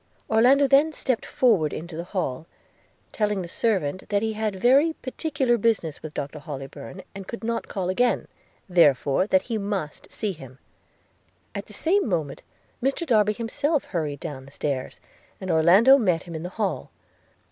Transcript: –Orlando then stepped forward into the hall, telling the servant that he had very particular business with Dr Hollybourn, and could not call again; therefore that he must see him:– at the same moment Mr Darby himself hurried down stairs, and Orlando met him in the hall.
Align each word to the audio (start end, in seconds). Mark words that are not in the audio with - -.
–Orlando 0.35 0.65
then 0.67 0.91
stepped 0.93 1.27
forward 1.27 1.71
into 1.73 1.95
the 1.95 2.05
hall, 2.05 2.47
telling 3.11 3.43
the 3.43 3.47
servant 3.47 4.09
that 4.09 4.23
he 4.23 4.33
had 4.33 4.55
very 4.55 4.93
particular 4.93 5.59
business 5.59 6.01
with 6.01 6.15
Dr 6.15 6.39
Hollybourn, 6.39 7.03
and 7.13 7.27
could 7.27 7.43
not 7.43 7.67
call 7.67 7.87
again; 7.87 8.27
therefore 8.67 9.27
that 9.27 9.43
he 9.43 9.59
must 9.59 10.11
see 10.11 10.31
him:– 10.31 10.57
at 11.53 11.67
the 11.67 11.73
same 11.73 12.09
moment 12.09 12.41
Mr 12.81 13.05
Darby 13.05 13.33
himself 13.33 13.83
hurried 13.83 14.19
down 14.21 14.49
stairs, 14.49 14.99
and 15.39 15.51
Orlando 15.51 15.99
met 15.99 16.23
him 16.23 16.33
in 16.33 16.41
the 16.41 16.49
hall. 16.49 16.89